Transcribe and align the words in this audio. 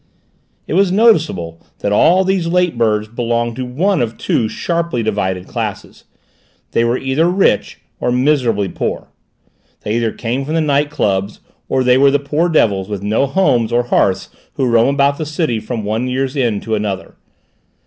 And 0.67 0.73
it 0.73 0.73
was 0.81 0.91
noticeable 0.91 1.61
that 1.81 1.91
all 1.91 2.23
these 2.23 2.47
late 2.47 2.75
birds 2.75 3.07
belonged 3.07 3.55
to 3.57 3.65
one 3.67 4.01
of 4.01 4.17
two 4.17 4.49
sharply 4.49 5.03
divided 5.03 5.45
classes. 5.45 6.05
They 6.71 6.83
were 6.83 6.97
either 6.97 7.29
rich, 7.29 7.81
or 7.99 8.11
miserably 8.11 8.67
poor; 8.67 9.09
they 9.81 9.93
either 9.95 10.11
came 10.11 10.43
from 10.43 10.55
the 10.55 10.59
night 10.59 10.89
clubs, 10.89 11.39
or 11.69 11.83
they 11.83 11.99
were 11.99 12.09
the 12.09 12.17
poor 12.17 12.49
devils 12.49 12.89
with 12.89 13.03
no 13.03 13.27
homes 13.27 13.71
or 13.71 13.83
hearths 13.83 14.29
who 14.53 14.65
roam 14.67 14.87
about 14.95 15.19
the 15.19 15.23
city 15.27 15.59
from 15.59 15.83
one 15.83 16.07
year's 16.07 16.35
end 16.35 16.63
to 16.63 16.73
another. 16.73 17.13